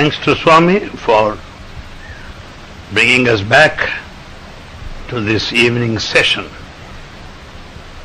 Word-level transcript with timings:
Thanks 0.00 0.18
to 0.20 0.36
Swami 0.36 0.78
for 1.06 1.36
bringing 2.92 3.28
us 3.28 3.42
back 3.42 3.98
to 5.08 5.20
this 5.20 5.52
evening 5.52 5.98
session. 5.98 6.46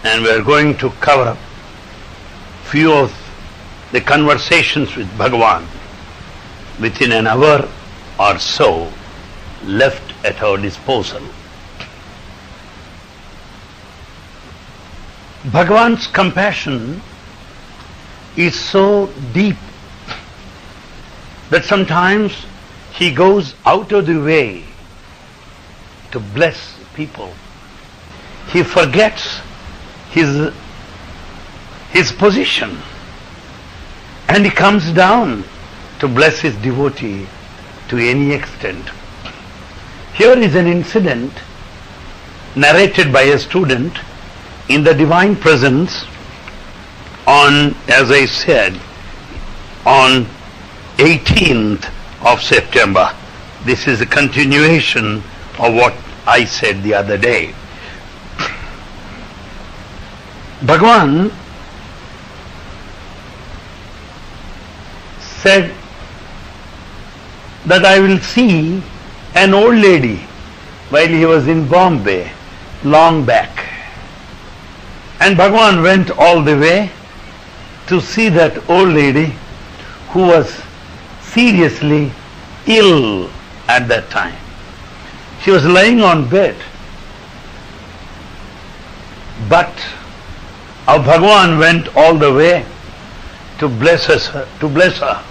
And 0.04 0.24
we 0.24 0.32
are 0.32 0.42
going 0.42 0.76
to 0.80 0.90
cover 1.02 1.38
few 2.64 2.92
of 2.92 3.14
the 3.92 4.02
conversations 4.02 4.96
with 4.96 5.08
Bhagavan 5.20 5.68
within 6.82 7.12
an 7.12 7.28
hour 7.28 7.70
or 8.20 8.40
so 8.40 8.92
left 9.64 10.26
at 10.26 10.42
our 10.42 10.58
disposal. 10.58 11.22
Bhagavan's 15.44 16.08
compassion 16.08 17.04
is 18.36 18.60
so 18.60 19.14
deep 19.32 19.58
that 21.54 21.64
sometimes 21.64 22.48
he 22.94 23.14
goes 23.14 23.54
out 23.64 23.92
of 23.92 24.08
the 24.08 24.20
way 24.20 24.64
to 26.12 26.20
bless 26.20 26.80
people. 26.96 27.32
He 28.50 28.64
forgets 28.64 29.40
his, 30.10 30.52
his 31.92 32.12
position 32.12 32.76
and 34.30 34.44
he 34.44 34.50
comes 34.50 34.92
down 34.94 35.44
to 36.00 36.08
bless 36.08 36.40
his 36.40 36.56
devotee 36.56 37.28
to 37.90 37.98
any 38.00 38.32
extent. 38.32 38.90
Here 40.16 40.36
is 40.36 40.56
an 40.56 40.66
incident 40.66 41.34
narrated 42.56 43.14
by 43.14 43.24
a 43.24 43.38
student 43.38 43.96
in 44.70 44.84
the 44.84 44.96
divine 44.96 45.36
presence 45.36 46.04
on, 47.28 47.76
as 47.88 48.10
I 48.10 48.26
said, 48.26 48.74
on 49.86 50.26
18th 50.98 51.92
of 52.26 52.42
September. 52.42 53.16
This 53.66 53.88
is 53.88 54.02
a 54.02 54.06
continuation 54.06 55.24
of 55.60 55.74
what 55.74 55.94
I 56.26 56.46
said 56.46 56.84
the 56.84 56.94
other 56.94 57.18
day. 57.18 57.54
Bhagwan 60.66 61.32
said 65.20 65.74
that 67.66 67.84
I 67.86 68.00
will 68.00 68.20
see 68.20 68.82
an 69.36 69.54
old 69.54 69.76
lady 69.76 70.18
while 70.90 71.08
he 71.08 71.26
was 71.26 71.48
in 71.48 71.68
Bombay 71.68 72.32
long 72.84 73.26
back. 73.26 73.66
And 75.20 75.36
Bhagwan 75.38 75.82
went 75.82 76.12
all 76.12 76.42
the 76.42 76.58
way 76.58 76.92
to 77.88 78.00
see 78.00 78.30
that 78.30 78.70
old 78.70 78.90
lady 78.90 79.34
who 80.10 80.28
was 80.28 80.62
seriously 81.34 82.12
ill 82.68 83.30
at 83.68 83.88
that 83.88 84.10
time. 84.10 84.38
She 85.44 85.52
was 85.52 85.66
lying 85.66 86.02
on 86.02 86.30
bed. 86.30 86.56
But 89.50 89.74
our 90.88 91.00
Bhagwan 91.00 91.60
went 91.60 91.96
all 91.98 92.16
the 92.16 92.34
way 92.34 92.66
to 93.60 93.68
bless 93.68 94.06
her, 94.06 94.48
to 94.60 94.70
bless 94.70 95.00
her. 95.00 95.24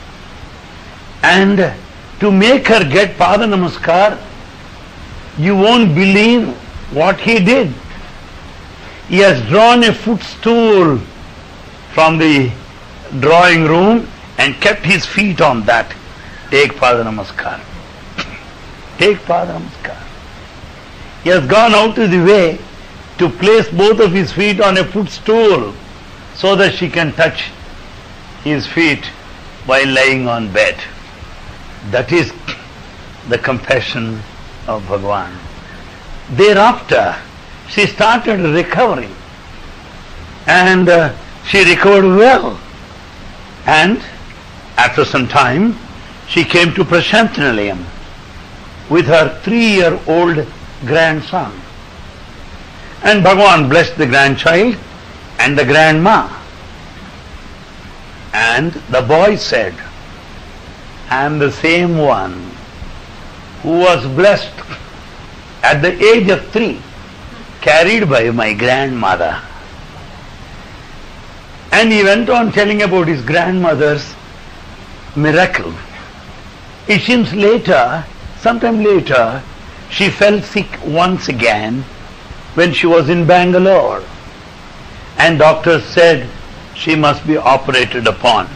And 1.22 1.74
to 2.20 2.30
make 2.30 2.66
her 2.68 2.84
get 2.84 3.16
Pada 3.16 3.46
Namaskar, 3.48 4.20
you 5.38 5.56
won't 5.56 5.94
believe 5.94 6.48
what 6.92 7.18
he 7.20 7.38
did. 7.40 7.72
He 9.08 9.18
has 9.18 9.46
drawn 9.48 9.82
a 9.84 9.92
footstool 9.92 10.98
from 11.94 12.18
the 12.18 12.50
drawing 13.20 13.64
room 13.64 14.08
and 14.42 14.60
kept 14.60 14.84
his 14.84 15.06
feet 15.06 15.40
on 15.40 15.62
that. 15.66 15.94
Take 16.50 16.72
Pada 16.72 17.04
Namaskar. 17.08 17.60
Take 18.98 19.18
Pada 19.18 19.56
Namaskar. 19.56 19.98
He 21.22 21.30
has 21.30 21.46
gone 21.46 21.74
out 21.74 21.96
of 21.96 22.10
the 22.10 22.24
way 22.24 22.58
to 23.18 23.28
place 23.28 23.68
both 23.68 24.00
of 24.00 24.10
his 24.10 24.32
feet 24.32 24.60
on 24.60 24.78
a 24.78 24.84
footstool 24.84 25.72
so 26.34 26.56
that 26.56 26.74
she 26.74 26.88
can 26.90 27.12
touch 27.12 27.52
his 28.42 28.66
feet 28.66 29.04
while 29.66 29.86
lying 29.86 30.26
on 30.26 30.52
bed. 30.52 30.76
That 31.92 32.10
is 32.10 32.32
the 33.28 33.38
compassion 33.38 34.20
of 34.66 34.84
Bhagwan. 34.88 35.32
Thereafter, 36.30 37.16
she 37.68 37.86
started 37.86 38.40
recovering 38.40 39.14
and 40.48 40.88
uh, 40.88 41.14
she 41.46 41.62
recovered 41.62 42.16
well. 42.16 42.58
And 43.66 44.02
after 44.82 45.04
some 45.04 45.28
time, 45.28 45.76
she 46.26 46.42
came 46.42 46.74
to 46.74 46.84
Prashanti 46.84 47.40
Nilayam 47.46 47.84
with 48.90 49.06
her 49.06 49.40
three-year-old 49.42 50.46
grandson. 50.84 51.52
And 53.04 53.24
Bhagavan 53.24 53.68
blessed 53.70 53.96
the 53.96 54.06
grandchild 54.06 54.76
and 55.38 55.56
the 55.56 55.64
grandma. 55.64 56.18
And 58.32 58.72
the 58.94 59.02
boy 59.02 59.36
said, 59.36 59.74
I 61.10 61.24
am 61.26 61.38
the 61.38 61.52
same 61.52 61.96
one 61.96 62.34
who 63.62 63.78
was 63.78 64.04
blessed 64.16 64.56
at 65.62 65.80
the 65.80 65.92
age 66.12 66.28
of 66.28 66.44
three, 66.48 66.80
carried 67.60 68.10
by 68.10 68.30
my 68.30 68.52
grandmother. 68.52 69.40
And 71.70 71.92
he 71.92 72.02
went 72.02 72.28
on 72.28 72.50
telling 72.50 72.82
about 72.82 73.06
his 73.06 73.22
grandmother's 73.22 74.12
miracle. 75.16 75.72
It 76.88 77.02
seems 77.02 77.32
later, 77.32 78.04
sometime 78.40 78.82
later, 78.82 79.42
she 79.90 80.08
fell 80.10 80.40
sick 80.42 80.66
once 80.84 81.28
again 81.28 81.84
when 82.54 82.72
she 82.72 82.86
was 82.86 83.08
in 83.08 83.26
Bangalore. 83.26 84.02
And 85.18 85.38
doctors 85.38 85.84
said 85.84 86.28
she 86.74 86.96
must 86.96 87.26
be 87.26 87.36
operated 87.36 88.06
upon. 88.06 88.48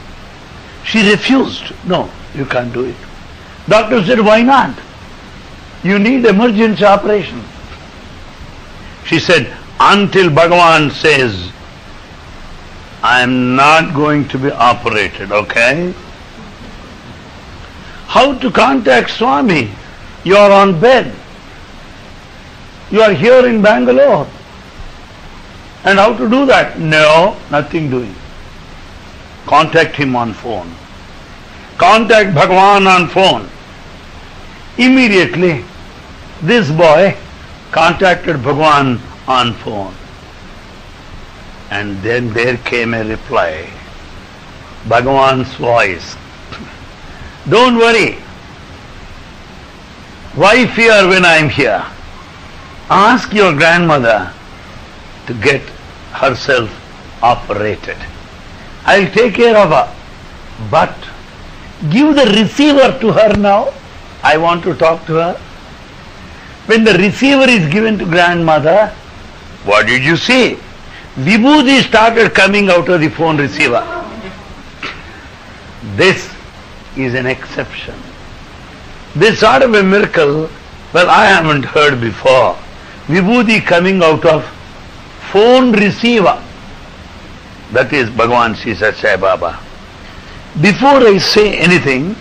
She 0.85 1.09
refused. 1.11 1.73
No, 1.87 2.11
you 2.35 2.47
can't 2.47 2.73
do 2.73 2.85
it. 2.85 2.97
Doctor 3.69 4.05
said, 4.05 4.21
why 4.21 4.43
not? 4.43 4.79
You 5.83 5.99
need 5.99 6.25
emergency 6.25 6.85
operation. 6.85 7.43
She 9.05 9.19
said, 9.19 9.55
until 9.79 10.31
Bhagavan 10.31 10.91
says, 10.91 11.53
I 13.03 13.21
am 13.21 13.55
not 13.55 13.95
going 13.95 14.27
to 14.29 14.39
be 14.39 14.51
operated, 14.51 15.31
okay? 15.31 15.95
How 18.07 18.39
to 18.39 18.51
contact 18.51 19.11
Swami? 19.11 19.71
You 20.25 20.37
are 20.37 20.51
on 20.51 20.81
bed. 20.81 21.15
You 22.91 23.03
are 23.03 23.13
here 23.13 23.47
in 23.47 23.63
Bangalore. 23.63 24.27
And 25.85 25.99
how 25.99 26.17
to 26.17 26.29
do 26.29 26.47
that? 26.47 26.79
No, 26.79 27.37
nothing 27.51 27.91
doing. 27.91 28.15
Contact 29.47 29.97
him 29.97 30.17
on 30.17 30.33
phone. 30.33 30.73
Contact 31.79 32.31
Bhagavan 32.35 32.87
on 32.87 33.09
phone. 33.09 33.49
Immediately, 34.79 35.65
this 36.43 36.71
boy 36.71 37.17
contacted 37.71 38.37
Bhagavan 38.37 39.01
on 39.29 39.53
phone. 39.55 39.95
And 41.71 42.03
then 42.03 42.33
there 42.33 42.57
came 42.59 42.95
a 42.95 43.05
reply. 43.05 43.69
Bhagavan's 44.85 45.53
voice. 45.55 46.17
Don't 47.49 47.77
worry. 47.77 48.13
Why 50.35 50.67
fear 50.67 51.09
when 51.09 51.25
I 51.25 51.37
am 51.37 51.49
here? 51.49 51.85
Ask 52.91 53.33
your 53.33 53.55
grandmother 53.55 54.33
to 55.27 55.35
get 55.35 55.63
herself 56.13 56.71
operated. 57.23 57.97
I'll 58.85 59.11
take 59.13 59.35
care 59.35 59.57
of 59.57 59.71
her. 59.71 59.93
But 60.71 60.95
give 61.91 62.15
the 62.17 62.27
receiver 62.41 62.99
to 63.01 63.13
her 63.13 63.37
now. 63.37 63.73
I 64.23 64.37
want 64.37 64.63
to 64.65 64.75
talk 64.75 65.07
to 65.07 65.15
her. 65.15 65.41
When 66.67 66.85
the 66.85 66.95
receiver 66.95 67.49
is 67.49 67.73
given 67.73 67.99
to 67.99 68.05
grandmother, 68.05 68.89
what 69.65 69.87
did 69.87 70.03
you 70.03 70.17
see? 70.17 70.59
Vibhuti 71.15 71.83
started 71.83 72.35
coming 72.35 72.71
out 72.71 72.89
of 72.89 73.01
the 73.01 73.09
phone 73.09 73.37
receiver. 73.37 73.85
This 75.95 76.36
is 76.97 77.15
an 77.15 77.27
exception. 77.27 77.95
This 79.15 79.41
sort 79.41 79.63
of 79.63 79.75
a 79.75 79.83
miracle, 79.83 80.51
well, 80.93 81.09
I 81.09 81.27
haven't 81.27 81.65
heard 81.65 82.01
before. 82.01 82.57
Vibhuti 83.07 83.65
coming 83.65 84.03
out 84.03 84.25
of 84.25 84.45
phone 85.31 85.73
receiver. 85.73 86.43
That 87.73 87.93
is 87.93 88.09
Bhagavan 88.11 88.57
Sisa 88.57 88.93
Sai 88.93 89.17
Baba. 89.17 89.61
Before 90.61 91.07
I 91.07 91.19
say 91.19 91.59
anything, 91.59 92.17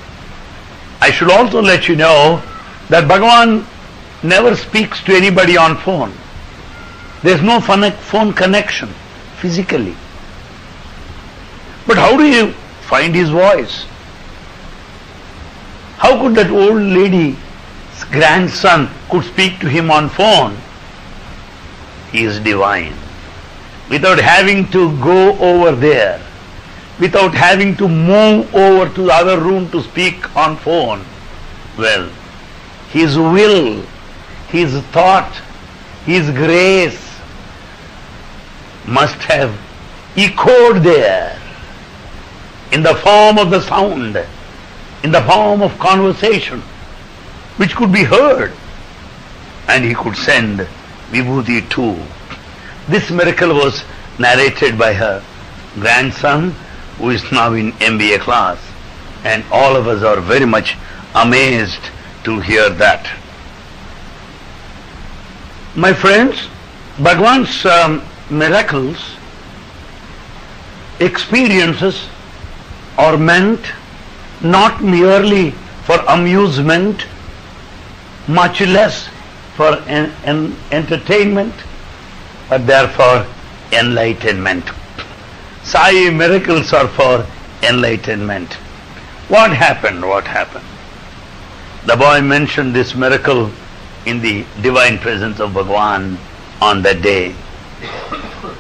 I 1.02 1.12
should 1.12 1.32
also 1.32 1.62
let 1.62 1.88
you 1.88 1.96
know 1.96 2.42
that 2.90 3.06
Bhagavan 3.10 3.66
never 4.24 4.56
speaks 4.56 5.04
to 5.04 5.14
anybody 5.14 5.58
on 5.58 5.78
phone. 5.78 6.14
There's 7.24 7.42
no 7.42 7.60
phone 7.60 8.34
connection 8.34 8.90
physically. 9.40 9.96
But 11.88 11.98
how 11.98 12.18
do 12.18 12.26
you 12.26 12.52
find 12.82 13.16
his 13.16 13.30
voice? 13.30 13.86
How 15.98 16.20
could 16.22 16.36
that 16.36 16.52
old 16.52 16.82
lady's 16.82 17.38
grandson 18.12 18.90
could 19.10 19.24
speak 19.24 19.60
to 19.60 19.70
him 19.70 19.90
on 19.90 20.10
phone? 20.10 20.58
He 22.12 22.24
is 22.24 22.40
divine. 22.40 22.94
Without 23.90 24.20
having 24.20 24.70
to 24.72 24.98
go 25.02 25.38
over 25.40 25.76
there, 25.76 26.22
without 27.00 27.34
having 27.34 27.76
to 27.78 27.88
move 27.88 28.54
over 28.56 28.94
to 28.94 29.02
the 29.04 29.14
other 29.14 29.40
room 29.40 29.70
to 29.72 29.82
speak 29.84 30.36
on 30.36 30.58
phone. 30.58 31.04
Well, 31.78 32.10
his 32.90 33.18
will, 33.18 33.84
his 34.50 34.82
thought, 34.92 35.32
his 36.06 36.30
grace 36.32 37.02
must 38.88 39.18
have 39.24 39.58
echoed 40.16 40.84
there 40.84 41.40
in 42.72 42.84
the 42.84 42.96
form 42.96 43.38
of 43.38 43.50
the 43.50 43.62
sound, 43.62 44.26
in 45.04 45.12
the 45.12 45.22
form 45.22 45.62
of 45.62 45.78
conversation, 45.80 46.62
which 47.58 47.76
could 47.76 47.92
be 47.92 48.04
heard. 48.04 48.52
And 49.68 49.84
he 49.84 49.94
could 49.94 50.16
send 50.16 50.60
Vibhuti 51.12 51.68
too. 51.70 51.96
This 52.88 53.10
miracle 53.10 53.54
was 53.54 53.84
narrated 54.20 54.78
by 54.78 54.94
her 54.94 55.24
grandson 55.76 56.52
who 56.98 57.10
is 57.10 57.32
now 57.32 57.54
in 57.54 57.72
MBA 57.74 58.20
class. 58.20 58.60
And 59.24 59.44
all 59.52 59.76
of 59.76 59.88
us 59.88 60.04
are 60.04 60.22
very 60.22 60.46
much 60.46 60.78
amazed 61.16 61.90
to 62.24 62.40
hear 62.40 62.70
that. 62.70 63.10
My 65.76 65.94
friends, 65.94 66.48
Bhagwan's 67.00 67.66
um, 67.66 68.02
miracles, 68.30 69.18
experiences 71.00 72.08
are 72.98 73.18
meant 73.18 73.60
not 74.42 74.84
merely 74.84 75.52
for 75.86 75.98
amusement, 76.08 77.06
much 78.28 78.62
less 78.62 79.08
for 79.56 79.76
an, 79.88 80.12
an 80.26 80.56
entertainment, 80.72 81.54
but 82.50 82.66
therefore 82.68 83.26
enlightenment. 83.72 84.66
Sai 85.64 86.10
miracles 86.10 86.74
are 86.74 86.88
for 86.88 87.26
enlightenment. 87.64 88.54
What 89.28 89.52
happened? 89.52 90.08
What 90.08 90.28
happened? 90.28 90.66
The 91.86 91.96
boy 91.96 92.22
mentioned 92.22 92.76
this 92.76 92.96
miracle 92.96 93.52
in 94.06 94.22
the 94.22 94.46
divine 94.62 95.00
presence 95.00 95.40
of 95.40 95.54
Bhagwan 95.54 96.18
on 96.62 96.82
that 96.84 97.02
day 97.02 97.36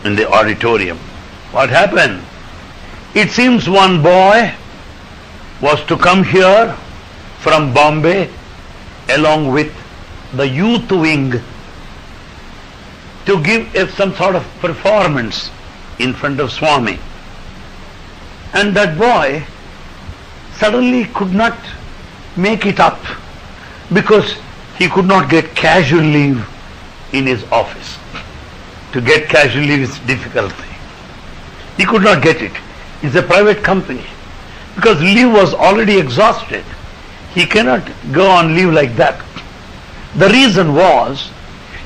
in 0.04 0.16
the 0.16 0.30
auditorium. 0.32 0.98
What 1.52 1.70
happened? 1.70 2.22
It 3.14 3.30
seems 3.32 3.70
one 3.70 4.02
boy 4.02 4.54
was 5.66 5.84
to 5.86 5.98
come 5.98 6.24
here 6.24 6.78
from 7.40 7.74
Bombay 7.74 8.30
along 9.10 9.52
with 9.52 9.74
the 10.34 10.48
youth 10.48 10.92
wing 10.92 11.32
to 13.26 13.42
give 13.44 13.90
some 13.94 14.14
sort 14.14 14.36
of 14.36 14.44
performance 14.60 15.50
in 15.98 16.14
front 16.14 16.40
of 16.40 16.52
Swami. 16.52 17.00
And 18.54 18.76
that 18.76 18.96
boy 18.96 19.44
suddenly 20.58 21.06
could 21.06 21.34
not 21.34 21.58
make 22.38 22.68
it 22.68 22.80
up 22.80 23.04
because 23.92 24.36
he 24.78 24.88
could 24.88 25.06
not 25.06 25.32
get 25.32 25.56
casual 25.56 26.02
leave 26.02 26.48
in 27.12 27.26
his 27.26 27.44
office. 27.46 27.98
To 28.94 29.02
get 29.02 29.30
casual 29.30 29.64
leave 29.64 29.82
is 29.90 29.98
difficult. 30.14 30.54
He 31.76 31.86
could 31.86 32.04
not 32.04 32.22
get 32.22 32.44
it. 32.44 32.54
It's 33.02 33.16
a 33.16 33.24
private 33.24 33.64
company. 33.64 34.06
Because 34.76 35.02
leave 35.02 35.32
was 35.32 35.54
already 35.54 35.98
exhausted. 35.98 36.64
He 37.34 37.46
cannot 37.46 37.90
go 38.12 38.30
on 38.30 38.56
leave 38.56 38.72
like 38.74 38.96
that. 38.96 39.24
The 40.16 40.30
reason 40.30 40.74
was 40.74 41.30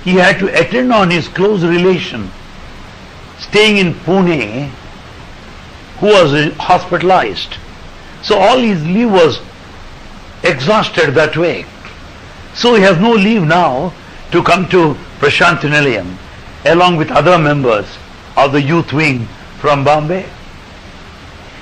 he 0.04 0.12
had 0.16 0.40
to 0.40 0.48
attend 0.60 0.94
on 0.94 1.10
his 1.10 1.28
close 1.28 1.64
relation 1.64 2.30
staying 3.40 3.78
in 3.78 3.94
Pune 3.94 4.70
who 6.00 6.08
was 6.08 6.54
hospitalized. 6.58 7.56
So 8.22 8.38
all 8.38 8.58
his 8.58 8.84
leave 8.86 9.12
was 9.12 9.40
exhausted 10.44 11.12
that 11.12 11.36
way. 11.36 11.66
So 12.54 12.76
he 12.76 12.82
has 12.82 13.00
no 13.00 13.14
leave 13.14 13.44
now 13.44 13.94
to 14.32 14.44
come 14.44 14.68
to 14.70 14.96
Prashanti 15.20 15.70
Nilayam 15.70 16.18
along 16.66 16.98
with 16.98 17.12
other 17.12 17.38
members 17.38 17.86
of 18.36 18.52
the 18.52 18.62
youth 18.62 18.94
wing 18.94 19.26
from 19.60 19.84
Bombay. 19.84 20.26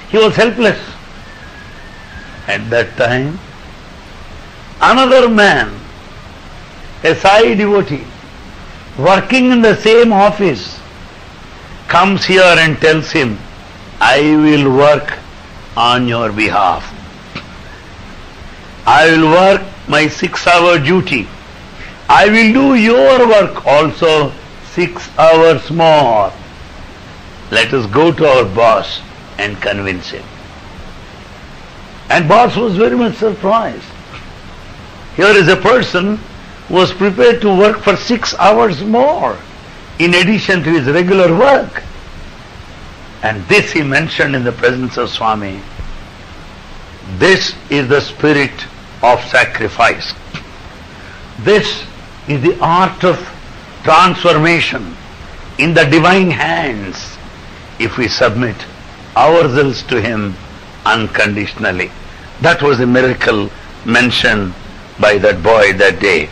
He 0.09 0.17
was 0.17 0.35
helpless. 0.35 0.79
At 2.47 2.69
that 2.69 2.95
time, 2.95 3.39
another 4.81 5.27
man, 5.29 5.77
a 7.03 7.13
Sai 7.13 7.55
devotee, 7.55 8.05
working 8.97 9.51
in 9.51 9.61
the 9.61 9.75
same 9.75 10.13
office, 10.13 10.79
comes 11.87 12.25
here 12.25 12.55
and 12.57 12.79
tells 12.79 13.11
him, 13.11 13.37
I 13.99 14.21
will 14.21 14.75
work 14.75 15.17
on 15.75 16.07
your 16.07 16.31
behalf. 16.31 16.93
I 18.85 19.11
will 19.11 19.31
work 19.31 19.61
my 19.87 20.07
six 20.07 20.47
hour 20.47 20.79
duty. 20.79 21.27
I 22.09 22.27
will 22.29 22.53
do 22.53 22.75
your 22.75 23.27
work 23.27 23.65
also 23.65 24.31
six 24.71 25.09
hours 25.17 25.69
more. 25.69 26.31
Let 27.51 27.73
us 27.73 27.85
go 27.87 28.11
to 28.13 28.25
our 28.25 28.45
boss 28.45 29.01
and 29.37 29.61
convince 29.61 30.09
him. 30.09 30.23
And 32.09 32.27
boss 32.27 32.55
was 32.55 32.75
very 32.75 32.95
much 32.95 33.15
surprised. 33.15 33.83
Here 35.15 35.27
is 35.27 35.47
a 35.47 35.57
person 35.57 36.17
who 36.67 36.73
was 36.75 36.93
prepared 36.93 37.41
to 37.41 37.55
work 37.55 37.79
for 37.79 37.95
six 37.95 38.33
hours 38.35 38.83
more 38.83 39.37
in 39.99 40.13
addition 40.13 40.63
to 40.63 40.69
his 40.69 40.87
regular 40.87 41.37
work. 41.37 41.83
And 43.23 43.43
this 43.47 43.71
he 43.71 43.81
mentioned 43.81 44.35
in 44.35 44.43
the 44.43 44.51
presence 44.51 44.97
of 44.97 45.09
Swami. 45.09 45.59
This 47.17 47.55
is 47.69 47.87
the 47.87 48.01
spirit 48.01 48.65
of 49.01 49.23
sacrifice. 49.25 50.13
This 51.39 51.85
is 52.27 52.41
the 52.41 52.57
art 52.61 53.03
of 53.03 53.17
transformation 53.83 54.95
in 55.57 55.73
the 55.73 55.85
divine 55.85 56.29
hands 56.29 57.17
if 57.79 57.97
we 57.97 58.07
submit 58.07 58.55
ourselves 59.15 59.83
to 59.83 60.01
Him 60.01 60.35
unconditionally. 60.93 61.91
That 62.41 62.61
was 62.61 62.79
a 62.79 62.87
miracle 62.87 63.49
mentioned 63.85 64.53
by 64.99 65.17
that 65.19 65.43
boy 65.43 65.73
that 65.73 65.99
day. 65.99 66.29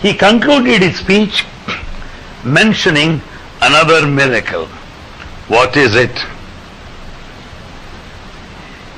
He 0.00 0.14
concluded 0.14 0.82
his 0.82 0.98
speech 0.98 1.44
mentioning 2.44 3.20
another 3.60 4.06
miracle. 4.06 4.66
What 5.48 5.76
is 5.76 5.94
it? 5.94 6.16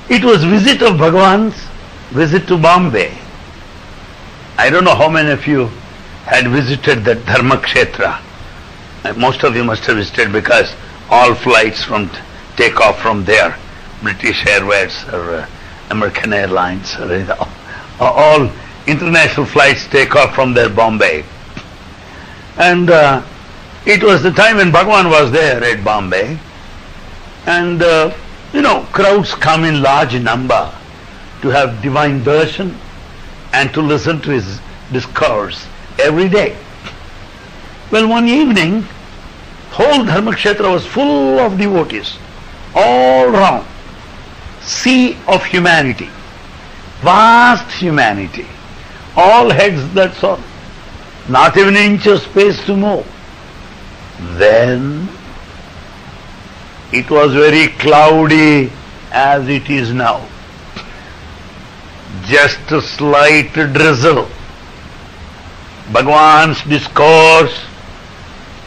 It 0.08 0.24
was 0.24 0.44
visit 0.44 0.82
of 0.82 0.98
Bhagavan's 0.98 1.56
visit 2.10 2.46
to 2.48 2.58
Bombay. 2.58 3.16
I 4.58 4.68
don't 4.70 4.84
know 4.84 4.94
how 4.94 5.08
many 5.08 5.30
of 5.30 5.46
you 5.46 5.66
had 6.26 6.48
visited 6.48 7.04
that 7.04 7.24
Dharma 7.26 7.56
Kshetra. 7.56 8.20
Most 9.16 9.42
of 9.42 9.56
you 9.56 9.64
must 9.64 9.84
have 9.86 9.96
visited 9.96 10.32
because 10.32 10.74
all 11.10 11.34
flights 11.34 11.82
from 11.82 12.10
take 12.56 12.80
off 12.80 13.00
from 13.00 13.24
there, 13.24 13.56
British 14.02 14.46
Airways 14.46 15.04
or 15.08 15.34
uh, 15.34 15.48
American 15.90 16.32
Airlines, 16.32 16.96
or, 16.98 17.16
you 17.16 17.24
know, 17.24 17.48
all 18.00 18.50
international 18.86 19.46
flights 19.46 19.86
take 19.86 20.16
off 20.16 20.34
from 20.34 20.54
there, 20.54 20.68
Bombay. 20.68 21.24
And 22.58 22.90
uh, 22.90 23.22
it 23.86 24.02
was 24.02 24.22
the 24.22 24.30
time 24.30 24.56
when 24.56 24.70
Bhagwan 24.70 25.08
was 25.08 25.30
there 25.32 25.62
at 25.62 25.84
Bombay. 25.84 26.38
And, 27.46 27.82
uh, 27.82 28.14
you 28.52 28.62
know, 28.62 28.86
crowds 28.92 29.34
come 29.34 29.64
in 29.64 29.82
large 29.82 30.14
number 30.20 30.72
to 31.42 31.48
have 31.48 31.82
divine 31.82 32.20
darshan 32.20 32.76
and 33.52 33.72
to 33.74 33.80
listen 33.80 34.20
to 34.22 34.30
his 34.30 34.60
discourse 34.92 35.66
every 35.98 36.28
day. 36.28 36.56
Well, 37.90 38.08
one 38.08 38.28
evening, 38.28 38.82
whole 39.70 40.04
Dharmakshetra 40.04 40.72
was 40.72 40.86
full 40.86 41.38
of 41.38 41.58
devotees, 41.58 42.16
all 42.74 43.28
round. 43.28 43.66
Sea 44.60 45.16
of 45.26 45.44
humanity, 45.44 46.08
vast 47.00 47.70
humanity, 47.72 48.46
all 49.16 49.50
heads 49.50 49.92
that 49.94 50.14
saw, 50.14 50.40
not 51.28 51.56
even 51.56 51.76
an 51.76 51.92
inch 51.92 52.06
of 52.06 52.20
space 52.20 52.64
to 52.66 52.76
move. 52.76 53.06
Then 54.38 55.08
it 56.92 57.10
was 57.10 57.32
very 57.32 57.68
cloudy 57.78 58.70
as 59.10 59.48
it 59.48 59.68
is 59.68 59.92
now. 59.92 60.26
Just 62.24 62.70
a 62.70 62.80
slight 62.80 63.52
drizzle. 63.52 64.28
Bhagwan's 65.92 66.62
discourse 66.62 67.64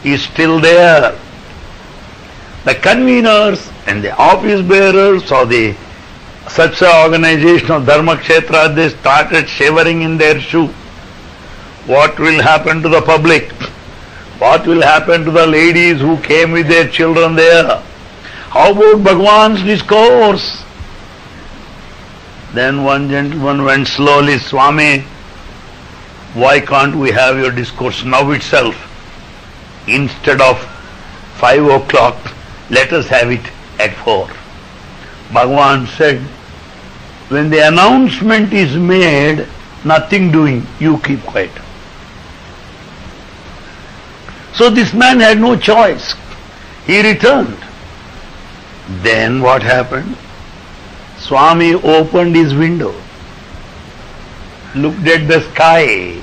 is 0.04 0.22
still 0.22 0.60
there. 0.60 1.18
The 2.64 2.74
conveners 2.74 3.72
and 3.86 4.02
the 4.02 4.14
office 4.16 4.62
bearers 4.62 5.30
or 5.30 5.46
the 5.46 5.74
such 6.48 6.82
organization 6.82 7.70
of 7.70 7.86
Dharma 7.86 8.16
Kshetra, 8.16 8.74
they 8.74 8.88
started 8.88 9.48
shivering 9.48 10.02
in 10.02 10.16
their 10.16 10.40
shoe. 10.40 10.68
What 11.86 12.18
will 12.18 12.42
happen 12.42 12.82
to 12.82 12.88
the 12.88 13.02
public? 13.02 13.52
What 14.38 14.66
will 14.66 14.82
happen 14.82 15.24
to 15.24 15.30
the 15.30 15.46
ladies 15.46 16.00
who 16.00 16.18
came 16.18 16.52
with 16.52 16.68
their 16.68 16.88
children 16.88 17.34
there? 17.34 17.82
How 18.50 18.72
about 18.72 19.04
Bhagwan's 19.04 19.62
discourse? 19.62 20.62
Then 22.54 22.84
one 22.84 23.08
gentleman 23.08 23.64
went 23.64 23.86
slowly, 23.86 24.38
Swami, 24.38 25.00
why 26.34 26.60
can't 26.60 26.94
we 26.94 27.10
have 27.10 27.38
your 27.38 27.50
discourse 27.50 28.04
now 28.04 28.30
itself? 28.30 28.76
Instead 29.88 30.40
of 30.40 30.58
five 31.36 31.64
o'clock, 31.64 32.16
let 32.70 32.92
us 32.92 33.08
have 33.08 33.30
it 33.30 33.40
at 33.78 33.94
four. 34.04 34.28
Bhagwan 35.32 35.86
said, 35.86 36.20
when 37.28 37.50
the 37.50 37.66
announcement 37.66 38.52
is 38.52 38.76
made, 38.76 39.46
nothing 39.84 40.30
doing, 40.30 40.66
you 40.78 40.98
keep 40.98 41.20
quiet. 41.22 41.50
So 44.54 44.70
this 44.70 44.94
man 44.94 45.20
had 45.20 45.38
no 45.38 45.56
choice. 45.56 46.14
He 46.86 47.02
returned. 47.02 47.58
Then 49.02 49.42
what 49.42 49.62
happened? 49.62 50.16
Swami 51.18 51.74
opened 51.74 52.36
his 52.36 52.54
window, 52.54 52.94
looked 54.74 55.06
at 55.08 55.26
the 55.26 55.40
sky, 55.52 56.20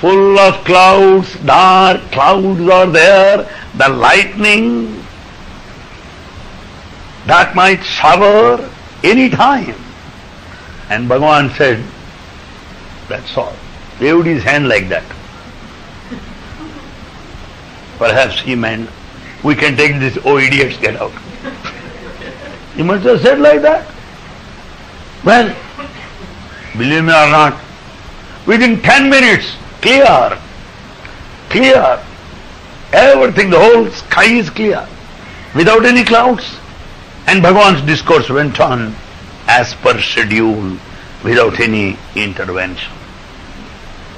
full 0.00 0.38
of 0.38 0.62
clouds, 0.64 1.34
dark 1.46 2.02
clouds 2.12 2.60
are 2.68 2.86
there, 2.86 3.48
the 3.76 3.88
lightning 3.88 5.02
that 7.28 7.54
might 7.54 7.82
shower 7.84 8.68
any 9.04 9.28
time. 9.28 9.74
And 10.88 11.08
Bhagavan 11.08 11.54
said, 11.56 11.84
that's 13.08 13.36
all. 13.36 13.54
Waved 14.00 14.26
his 14.26 14.42
hand 14.42 14.68
like 14.68 14.88
that. 14.88 15.04
Perhaps 17.98 18.40
he 18.40 18.54
meant, 18.54 18.88
we 19.44 19.54
can 19.54 19.76
take 19.76 19.98
this, 20.00 20.16
oh 20.24 20.38
idiots, 20.38 20.78
get 20.78 20.96
out. 20.96 21.12
He 22.74 22.82
must 22.82 23.04
have 23.04 23.20
said 23.20 23.40
like 23.40 23.60
that. 23.62 23.86
Well, 25.24 25.54
believe 26.78 27.04
me 27.04 27.12
or 27.12 27.30
not, 27.30 27.60
within 28.46 28.80
10 28.80 29.10
minutes, 29.10 29.56
clear, 29.82 30.38
clear, 31.50 32.00
everything, 32.92 33.50
the 33.50 33.58
whole 33.58 33.90
sky 33.90 34.26
is 34.26 34.48
clear, 34.48 34.88
without 35.54 35.84
any 35.84 36.04
clouds. 36.04 36.56
And 37.28 37.42
Bhagavan's 37.42 37.82
discourse 37.82 38.30
went 38.30 38.58
on 38.58 38.94
as 39.46 39.74
per 39.74 40.00
schedule, 40.00 40.78
without 41.22 41.60
any 41.60 41.98
intervention, 42.16 42.90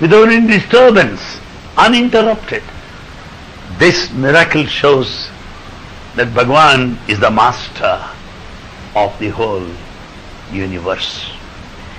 without 0.01 0.29
any 0.29 0.47
disturbance, 0.47 1.21
uninterrupted. 1.77 2.63
This 3.79 4.13
miracle 4.13 4.65
shows 4.65 5.29
that 6.15 6.29
Bhagavan 6.29 6.99
is 7.09 7.19
the 7.19 7.33
master 7.33 8.09
of 8.95 9.19
the 9.19 9.31
whole 9.31 9.67
universe. 10.53 11.33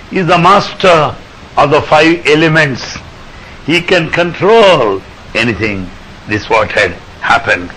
He 0.09 0.19
is 0.19 0.27
the 0.27 0.37
master 0.37 1.13
of 1.57 1.71
the 1.71 1.81
five 1.81 2.25
elements. 2.25 2.97
He 3.65 3.81
can 3.81 4.09
control 4.11 5.01
anything. 5.35 5.89
This 6.29 6.49
what 6.49 6.71
had 6.71 6.91
happened. 7.19 7.69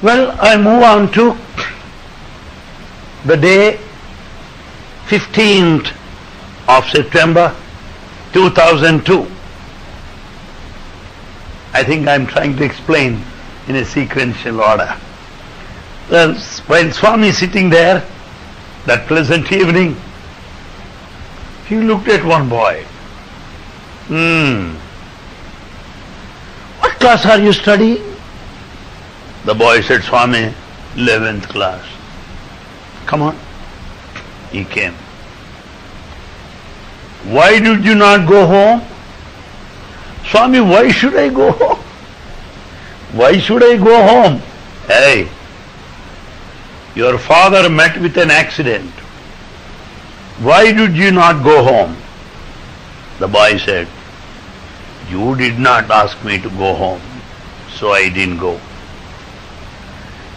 Well, 0.00 0.36
I 0.40 0.56
move 0.56 0.82
on 0.84 1.10
to 1.12 1.36
the 3.26 3.36
day 3.36 3.80
15th 5.08 5.92
of 6.68 6.84
September 6.88 7.56
2002. 8.32 9.26
I 11.72 11.82
think 11.82 12.06
I'm 12.06 12.28
trying 12.28 12.56
to 12.58 12.64
explain 12.64 13.20
in 13.66 13.74
a 13.74 13.84
sequential 13.84 14.60
order. 14.60 14.96
Well, 16.08 16.34
while 16.68 16.92
Swami 16.92 17.32
sitting 17.32 17.68
there, 17.68 18.06
that 18.86 19.08
pleasant 19.08 19.50
evening, 19.50 19.96
he 21.66 21.76
looked 21.76 22.06
at 22.08 22.24
one 22.24 22.48
boy. 22.48 22.84
Hmm. 24.06 24.76
What 26.80 26.92
class 27.00 27.26
are 27.26 27.40
you 27.40 27.52
studying? 27.52 28.17
The 29.48 29.54
boy 29.54 29.80
said, 29.80 30.02
Swami, 30.02 30.52
11th 30.94 31.44
class. 31.44 31.82
Come 33.06 33.22
on. 33.22 33.34
He 34.52 34.62
came. 34.62 34.92
Why 37.24 37.58
did 37.58 37.82
you 37.82 37.94
not 37.94 38.28
go 38.28 38.46
home? 38.46 38.82
Swami, 40.26 40.60
why 40.60 40.90
should 40.90 41.16
I 41.16 41.30
go 41.30 41.52
home? 41.52 41.78
Why 43.12 43.38
should 43.38 43.64
I 43.64 43.78
go 43.78 43.96
home? 44.10 44.42
Hey, 44.86 45.30
your 46.94 47.16
father 47.16 47.70
met 47.70 47.98
with 48.02 48.18
an 48.18 48.30
accident. 48.30 48.90
Why 50.44 50.72
did 50.72 50.94
you 50.94 51.10
not 51.10 51.42
go 51.42 51.64
home? 51.64 51.96
The 53.18 53.28
boy 53.28 53.56
said, 53.56 53.88
You 55.08 55.34
did 55.36 55.58
not 55.58 55.90
ask 55.90 56.22
me 56.22 56.38
to 56.38 56.50
go 56.50 56.74
home, 56.74 57.00
so 57.70 57.92
I 57.92 58.10
didn't 58.10 58.36
go. 58.36 58.60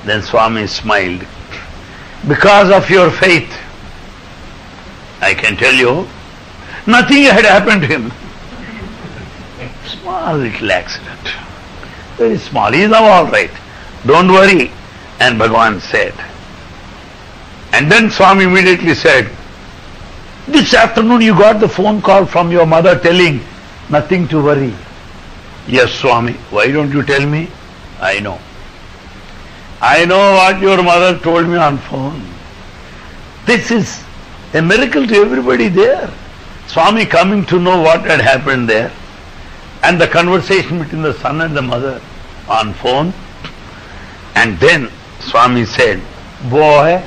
Then 0.06 0.22
Swami 0.22 0.68
smiled. 0.68 1.26
Because 2.28 2.70
of 2.72 2.90
your 2.90 3.12
faith, 3.12 3.52
I 5.22 5.34
can 5.34 5.56
tell 5.56 5.74
you, 5.74 6.08
nothing 6.88 7.24
had 7.24 7.46
happened 7.46 7.82
to 7.82 7.88
him. 7.88 8.12
Small 9.86 10.38
little 10.38 10.72
accident. 10.72 11.20
Very 12.18 12.38
small. 12.38 12.72
He 12.72 12.82
is 12.82 12.92
now 12.92 13.04
all 13.04 13.26
right. 13.26 13.52
Don't 14.06 14.28
worry. 14.28 14.72
And 15.20 15.40
Bhagavan 15.40 15.80
said. 15.82 16.14
And 17.74 17.92
then 17.92 18.10
Swami 18.10 18.46
immediately 18.46 18.96
said, 18.96 19.30
this 20.48 20.74
afternoon 20.74 21.22
you 21.22 21.34
got 21.34 21.60
the 21.60 21.70
phone 21.70 22.02
call 22.02 22.26
from 22.26 22.52
your 22.52 22.66
mother 22.66 22.98
telling 23.00 23.42
nothing 23.90 24.28
to 24.30 24.44
worry. 24.44 24.74
Yes, 25.68 25.94
Swami. 25.94 26.34
Why 26.50 26.72
don't 26.72 26.92
you 26.92 27.04
tell 27.04 27.26
me? 27.26 27.48
I 28.00 28.20
know. 28.20 28.40
I 29.82 30.06
know 30.06 30.34
what 30.34 30.62
your 30.62 30.82
mother 30.84 31.18
told 31.18 31.48
me 31.48 31.58
on 31.58 31.80
phone. 31.80 32.24
This 33.48 33.72
is 33.72 34.04
a 34.54 34.62
miracle 34.62 35.08
to 35.08 35.16
everybody 35.16 35.70
there. 35.70 36.08
Swami 36.68 37.08
coming 37.08 37.44
to 37.48 37.60
know 37.60 37.82
what 37.82 38.02
had 38.02 38.22
happened 38.22 38.70
there 38.70 38.92
and 39.82 40.00
the 40.00 40.08
conversation 40.08 40.78
between 40.78 41.02
the 41.02 41.16
son 41.16 41.42
and 41.42 41.58
the 41.58 41.64
mother 41.64 42.00
on 42.48 42.74
phone. 42.76 43.12
And 44.36 44.60
then 44.60 44.92
Swami 45.20 45.66
said, 45.66 46.00
Boy, 46.50 47.04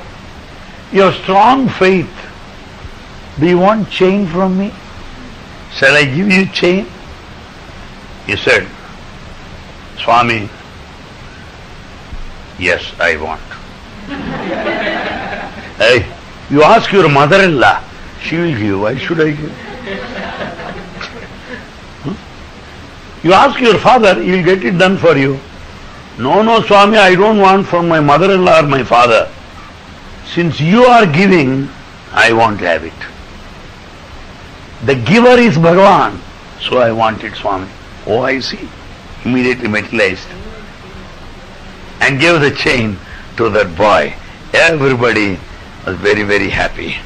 your 0.92 1.12
strong 1.12 1.68
faith, 1.68 2.10
do 3.38 3.48
you 3.48 3.58
want 3.58 3.88
chain 3.88 4.26
from 4.26 4.58
me? 4.58 4.72
Shall 5.72 5.94
I 5.94 6.04
give 6.04 6.28
you 6.28 6.46
chain? 6.46 6.86
He 8.26 8.36
said, 8.36 8.66
Swami, 9.98 10.48
yes, 12.64 12.92
I 12.98 13.16
want. 13.16 13.40
hey, 15.78 16.06
you 16.50 16.62
ask 16.62 16.90
your 16.92 17.08
mother-in-law, 17.08 17.82
she 18.22 18.36
will 18.38 18.56
give. 18.56 18.80
Why 18.80 18.96
should 18.96 19.20
I 19.20 19.30
give? 19.30 19.52
Hmm? 22.04 23.26
You 23.26 23.32
ask 23.34 23.60
your 23.60 23.78
father, 23.78 24.20
he 24.22 24.30
will 24.32 24.44
get 24.44 24.64
it 24.64 24.78
done 24.78 24.96
for 24.96 25.16
you. 25.16 25.38
No, 26.18 26.42
no, 26.42 26.60
Swami, 26.62 26.96
I 26.96 27.14
don't 27.14 27.38
want 27.38 27.66
from 27.66 27.88
my 27.88 28.00
mother-in-law 28.00 28.60
or 28.60 28.66
my 28.66 28.84
father. 28.84 29.28
Since 30.26 30.60
you 30.60 30.84
are 30.84 31.06
giving, 31.06 31.68
I 32.12 32.32
want 32.32 32.60
to 32.60 32.66
have 32.66 32.84
it. 32.84 33.00
The 34.86 34.94
giver 34.94 35.38
is 35.40 35.56
Bhagavan, 35.56 36.18
so 36.60 36.78
I 36.78 36.92
want 36.92 37.24
it, 37.24 37.34
Swami. 37.34 37.68
Oh, 38.06 38.22
I 38.22 38.38
see. 38.40 38.68
Immediately 39.24 39.68
materialized. 39.68 40.28
And 42.04 42.20
gave 42.20 42.42
the 42.42 42.50
chain 42.50 42.98
to 43.38 43.48
that 43.48 43.74
boy. 43.78 44.14
Everybody 44.52 45.38
was 45.86 45.96
very, 45.96 46.22
very 46.22 46.50
happy. 46.50 46.96